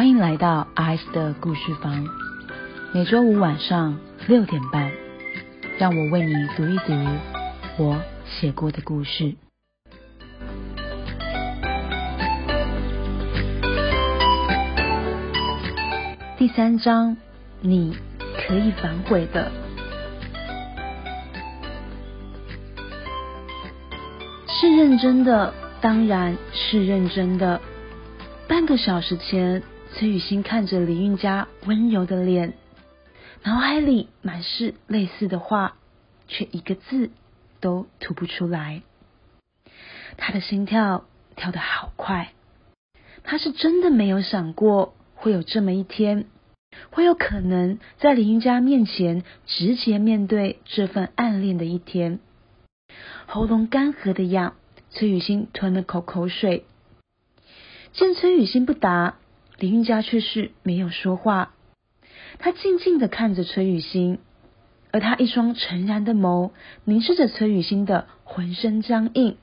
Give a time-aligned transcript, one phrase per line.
[0.00, 2.06] 欢迎来到 ice 的故事房，
[2.94, 4.90] 每周五晚上六点半，
[5.78, 6.94] 让我为你读一读
[7.76, 9.34] 我写过的故事。
[16.38, 17.18] 第三章，
[17.60, 17.94] 你
[18.48, 19.52] 可以反悔的。
[24.46, 27.60] 是认真的，当然是认真的。
[28.48, 29.62] 半个小时前，
[29.94, 32.54] 崔雨欣看着李运家温柔的脸，
[33.42, 35.76] 脑海里满是类似的话，
[36.26, 37.10] 却一个字
[37.60, 38.82] 都吐不出来。
[40.16, 41.04] 他的心跳
[41.36, 42.32] 跳得好快，
[43.24, 46.26] 他是真的没有想过会有这么一天，
[46.90, 52.20] 会有可能在李运家面前直接面对这份暗恋的一天。
[53.26, 54.54] 喉咙干涸的痒，
[54.90, 56.64] 崔雨欣吞了口口水。
[57.92, 59.16] 见崔雨欣不答，
[59.60, 61.54] 李运家却是没有说话。
[62.38, 64.18] 他静静的看着崔雨欣，
[64.90, 66.52] 而他一双沉然的眸
[66.84, 69.36] 凝视着崔雨欣的浑身僵硬，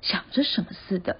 [0.00, 1.18] 想着什么似的。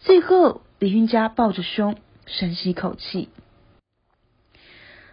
[0.00, 1.96] 最后，李运家抱着胸，
[2.26, 3.28] 深吸口气。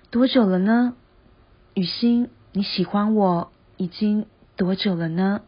[0.10, 0.96] 多久了呢？
[1.76, 5.42] 雨欣，你喜欢我已经多久了呢？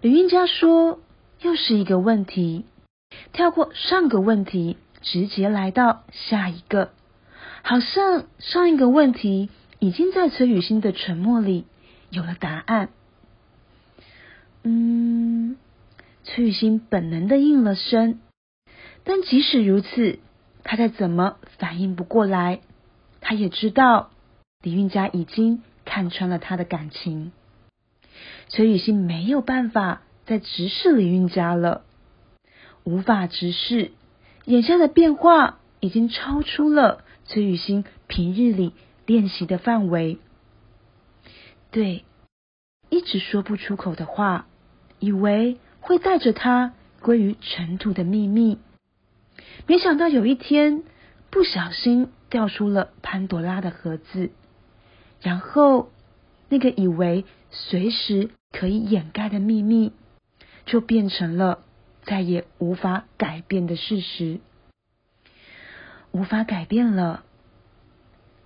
[0.00, 0.98] 李运家说
[1.42, 2.64] ：“又是一个问题。”
[3.32, 6.92] 跳过上个问题，直接来到下一个，
[7.62, 11.66] 好像上一个问题已经在崔雨欣的沉默里
[12.10, 12.90] 有了答案。
[14.62, 15.56] 嗯，
[16.24, 18.20] 崔雨欣本能的应了声，
[19.04, 20.20] 但即使如此，
[20.62, 22.60] 他再怎么反应不过来，
[23.20, 24.10] 他也知道
[24.62, 27.32] 李运家已经看穿了他的感情。
[28.48, 31.82] 崔雨欣没有办法再直视李运家了。
[32.84, 33.92] 无法直视，
[34.44, 38.72] 眼下的变化已经超出了崔雨欣平日里
[39.06, 40.18] 练习的范围。
[41.70, 42.04] 对，
[42.90, 44.46] 一直说不出口的话，
[44.98, 48.58] 以为会带着他归于尘土的秘密，
[49.66, 50.82] 没想到有一天
[51.30, 54.30] 不小心掉出了潘多拉的盒子，
[55.20, 55.90] 然后
[56.48, 59.92] 那个以为随时可以掩盖的秘密，
[60.66, 61.64] 就变成了。
[62.04, 64.40] 再也无法改变的事实，
[66.10, 67.22] 无法改变了。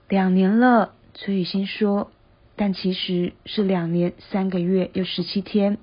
[0.08, 2.12] 两年了，崔雨欣说，
[2.54, 5.78] 但其实是两年三个月又十七天。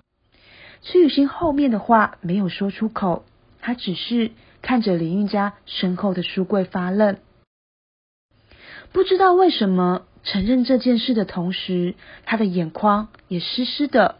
[0.81, 3.25] 崔雨欣后面的话没有说出口，
[3.59, 4.31] 他只是
[4.61, 7.17] 看着林韵家身后的书柜发愣。
[8.91, 11.95] 不知道为什么，承认这件事的同时，
[12.25, 14.19] 他的眼眶也湿湿的，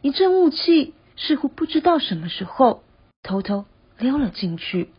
[0.00, 0.94] 一阵雾气。
[1.16, 2.82] 似乎不知道什么时候
[3.24, 3.64] 偷偷
[3.98, 4.90] 溜了进去，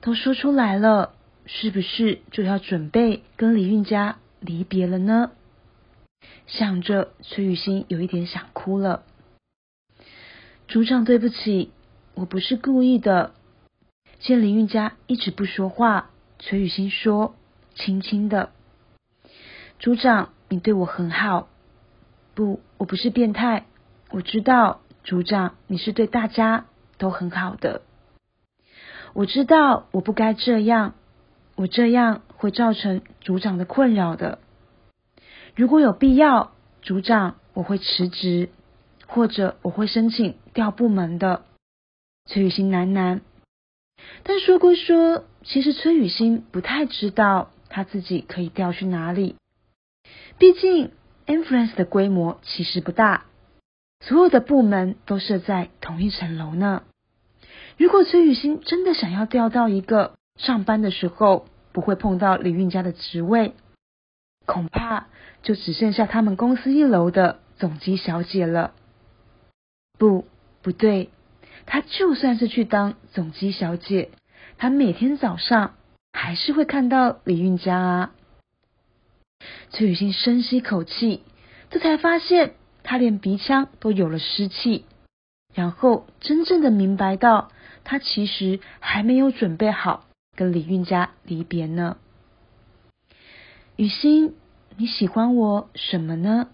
[0.00, 1.14] 都说出来了，
[1.46, 5.30] 是不是就要准备跟李运家离别了呢？
[6.48, 9.04] 想着，崔雨欣有一点想哭了。
[10.66, 11.70] 组长，对不起，
[12.14, 13.32] 我不是故意的。
[14.18, 17.36] 见林运家一直不说话，崔雨欣说，
[17.76, 18.50] 轻轻的
[19.78, 21.48] ：“组长，你对我很好。
[22.34, 23.66] 不，我不是变态。”
[24.10, 26.66] 我知道组长，你是对大家
[26.98, 27.82] 都很好的。
[29.14, 30.94] 我知道我不该这样，
[31.54, 34.38] 我这样会造成组长的困扰的。
[35.56, 38.50] 如果有必要，组长我会辞职，
[39.06, 41.44] 或者我会申请调部门的。
[42.26, 43.20] 崔雨欣喃喃。
[44.22, 49.36] 但说归说，其实崔雨欣不太知道他自己可以调去哪里。
[50.38, 50.92] 毕竟
[51.26, 53.24] ，Influence 的规模其实不大。
[54.00, 56.82] 所有的部门都设在同一层楼呢。
[57.76, 63.54] 如果崔雨欣真的想要调到一个上班的时候不会碰到李运家的职位，
[64.46, 65.06] 恐怕
[65.42, 68.72] 就只剩下他们公司一楼的总机小姐了。
[69.98, 70.26] 不，
[70.62, 71.10] 不对，
[71.66, 74.10] 她就算是去当总机小姐，
[74.56, 75.74] 她每天早上
[76.12, 78.12] 还是会看到李运家啊。
[79.70, 81.22] 崔雨欣深吸口气，
[81.70, 82.54] 这才发现。
[82.88, 84.86] 他连鼻腔都有了湿气，
[85.52, 87.52] 然后真正的明白到，
[87.84, 91.98] 他其实还没有准备好跟李运家离别呢。
[93.76, 94.32] 雨欣，
[94.78, 96.48] 你喜欢我什么呢？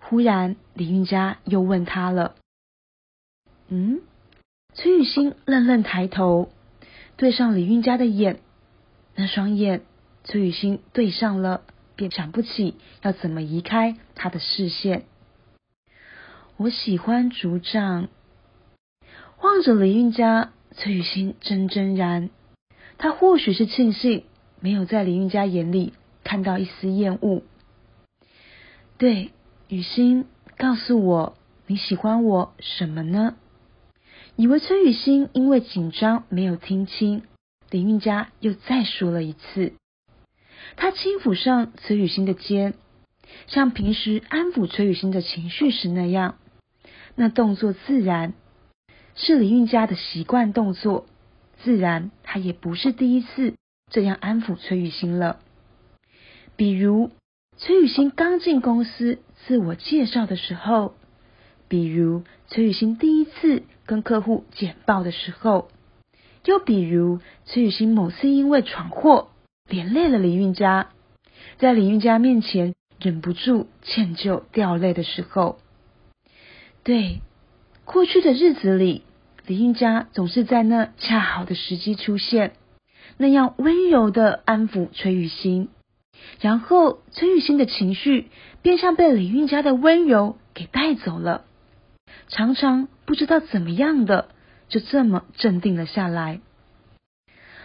[0.00, 2.36] 忽然，李运家又问他了。
[3.68, 4.00] 嗯，
[4.72, 6.48] 崔雨欣愣愣抬头，
[7.18, 8.40] 对上李运家的眼，
[9.14, 9.82] 那双眼，
[10.24, 11.60] 崔雨欣对上了，
[11.96, 15.04] 便想不起要怎么移开他的视线。
[16.60, 18.08] 我喜欢竹杖，
[19.40, 22.28] 望着李运家，崔雨欣怔怔然，
[22.98, 24.24] 他或许是庆幸
[24.60, 27.44] 没有在李运家眼里看到一丝厌恶。
[28.98, 29.30] 对，
[29.68, 30.26] 雨欣，
[30.58, 31.34] 告诉我
[31.66, 33.36] 你喜欢我什么呢？
[34.36, 37.22] 以为崔雨欣因为紧张没有听清，
[37.70, 39.72] 林韵佳又再说了一次。
[40.76, 42.74] 他轻抚上崔雨欣的肩，
[43.46, 46.36] 像平时安抚崔雨欣的情绪时那样，
[47.14, 48.32] 那动作自然，
[49.14, 51.06] 是李韵佳的习惯动作。
[51.62, 53.54] 自然，他也不是第一次
[53.90, 55.40] 这样安抚崔雨欣了。
[56.56, 57.10] 比如，
[57.56, 60.94] 崔雨欣刚进公司自我介绍的时候。
[61.68, 65.68] 比如崔雨欣第一次跟客户简报的时候，
[66.44, 69.28] 又比如崔雨欣某次因为闯祸
[69.68, 70.88] 连累了李运家，
[71.58, 75.60] 在李运家面前忍不住歉疚掉泪的时候，
[76.82, 77.20] 对
[77.84, 79.02] 过去的日子里，
[79.46, 82.52] 李运家总是在那恰好的时机出现，
[83.16, 85.68] 那样温柔的安抚崔雨欣，
[86.40, 88.28] 然后崔雨欣的情绪
[88.62, 91.44] 便像被李运家的温柔给带走了。
[92.28, 94.28] 常常不知道怎么样的，
[94.68, 96.40] 就这么镇定了下来。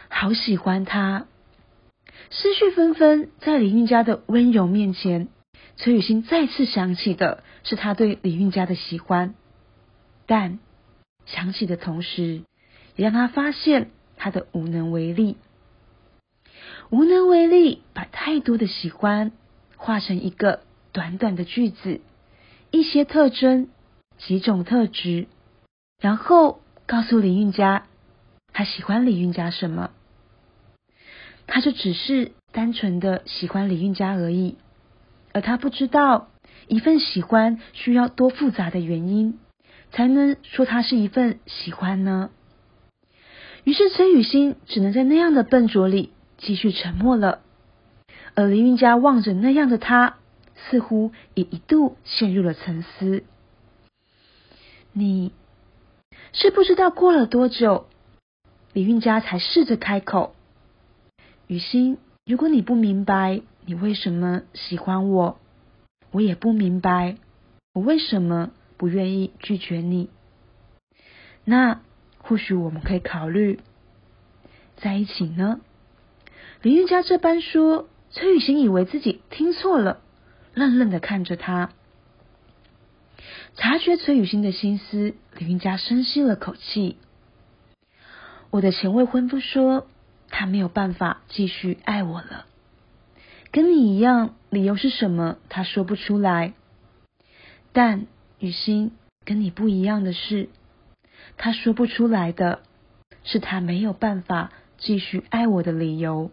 [0.10, 1.26] 好喜欢他，
[2.32, 5.28] 思绪纷纷，在李运家的温柔面前，
[5.78, 9.36] 崔雨欣再次想起的是他对李运家的喜欢，
[10.26, 10.60] 但
[11.26, 12.44] 想起的同时，
[12.96, 15.38] 也让他发现他的无能为力。
[16.90, 19.32] 无能为力，把太多的喜欢
[19.76, 20.62] 化成一个
[20.92, 22.02] 短短的句子，
[22.72, 23.70] 一些特征。
[24.18, 25.28] 几种特质，
[26.00, 27.86] 然后告诉李运家，
[28.54, 29.92] 他喜欢李运家什么，
[31.48, 34.56] 他就只是单纯的喜欢李运家而已，
[35.36, 36.30] 而他不知道
[36.70, 39.38] 一份喜欢需要多复杂的原因，
[39.92, 42.30] 才能说他是一份喜欢呢？
[43.66, 47.42] 于是崔雨欣只能在那样的笨拙里继续沉默了，
[48.34, 50.16] 而李运家望着那样的他，
[50.56, 53.26] 似乎也一度陷入了沉思。
[54.94, 55.34] 你
[56.32, 57.88] 是不知道过了多久，
[58.72, 60.34] 李运家才试着开口。
[61.48, 65.40] 雨欣，如果你不明白你为什么喜欢我，
[66.12, 67.18] 我也不明白
[67.74, 70.10] 我为什么不愿意拒绝你。
[71.44, 71.82] 那
[72.20, 73.60] 或许我们可以考虑
[74.78, 75.62] 在一起呢？
[76.62, 80.02] 李运家这般说，崔雨欣以为自己听错了，
[80.54, 81.72] 愣愣的看着他。
[83.56, 86.98] 察觉崔雨欣的心思，林云佳深吸了口气。
[88.52, 89.88] 我的前未婚夫说，
[90.30, 92.46] 他没有办法继续爱我了。
[93.56, 95.38] 跟你一样，理由是什么？
[95.48, 96.52] 他说不出来。
[97.72, 98.06] 但
[98.38, 98.92] 雨欣
[99.24, 100.50] 跟你不一样的是，
[101.38, 102.60] 他说不出来的
[103.24, 106.32] 是他没有办法继续爱我的理由。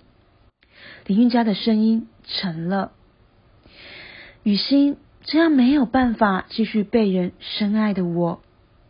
[1.06, 2.90] 李云佳的声音沉了。
[4.42, 4.96] 雨欣。
[5.24, 8.42] 这样没有办法继续被人深爱的我，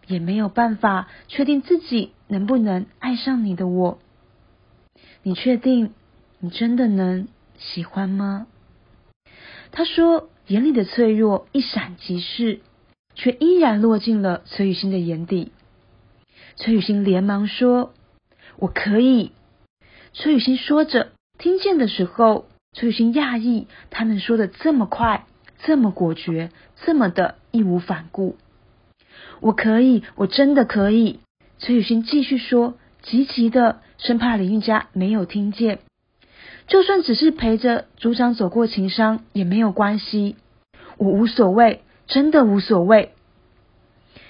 [0.07, 3.99] 也没有办法确定自己能不能爱上你的我。
[5.23, 5.93] 你确定
[6.39, 7.29] 你真的能
[7.63, 8.47] 喜欢吗？
[9.71, 12.61] 他说，眼里的脆弱一闪即逝，
[13.15, 15.53] 却依然落进了崔雨欣的眼底。
[16.57, 17.95] 崔雨欣连忙说
[18.59, 19.33] ：“我可以。”
[20.13, 25.25] 崔雨欣说着，听见的时候，崔雨欣讶异，他能说的这么快。
[25.65, 26.51] 这么果决，
[26.85, 28.37] 这么的义无反顾，
[29.39, 31.21] 我可以，我真的可以。
[31.59, 35.79] 崔雨欣继续说，急急的，生怕李运佳没有听见。
[36.67, 40.37] 就算只是陪着组长走过情伤也没有关系，
[40.97, 43.13] 我无所谓，真的无所谓。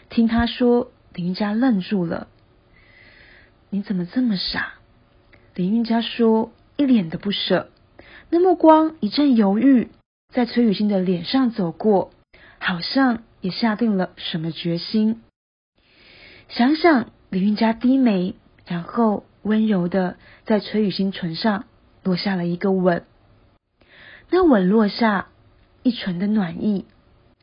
[0.08, 2.28] 听他说，李运家愣住了。
[3.70, 4.74] 你怎么这么傻？
[5.54, 7.70] 李运家说，一脸的不舍，
[8.30, 9.88] 那目光一阵犹豫。
[10.32, 12.10] 在崔雨欣的脸上走过，
[12.58, 15.22] 好像也下定了什么决心。
[16.48, 18.34] 想想李运家低眉，
[18.66, 21.66] 然后温柔的在崔雨欣唇上
[22.02, 23.04] 落下了一个吻。
[24.30, 25.28] 那吻落下，
[25.82, 26.87] 一唇的暖意，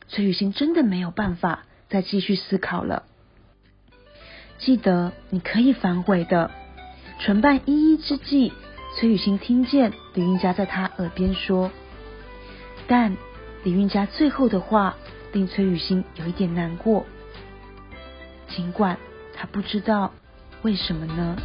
[0.08, 3.04] 崔雨欣真的没有办法再继续思考了。
[4.58, 6.52] 记得你可以反悔的。
[7.20, 8.54] 唇瓣依依之际，
[8.98, 11.72] 崔雨欣听见李运家在他耳边说。
[12.88, 13.18] 但
[13.64, 14.98] 李运家最后的话
[15.32, 17.06] 令崔雨欣有一点难过，
[18.48, 18.98] 尽管
[19.36, 20.14] 他不知道
[20.64, 21.38] 为什么呢。